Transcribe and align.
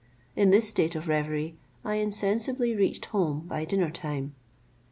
In 0.35 0.49
this 0.49 0.67
state 0.67 0.95
of 0.95 1.07
reverie 1.07 1.57
I 1.85 1.97
insensibly 1.97 2.75
reached 2.75 3.05
home 3.05 3.41
by 3.41 3.65
dinner 3.65 3.91
time. 3.91 4.33